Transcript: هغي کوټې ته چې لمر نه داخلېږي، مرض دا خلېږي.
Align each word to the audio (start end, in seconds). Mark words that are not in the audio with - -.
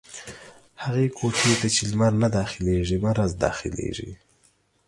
هغي 0.83 1.05
کوټې 1.17 1.53
ته 1.61 1.67
چې 1.75 1.81
لمر 1.91 2.13
نه 2.23 2.27
داخلېږي، 2.37 2.97
مرض 3.05 3.31
دا 3.41 3.51
خلېږي. 3.57 4.11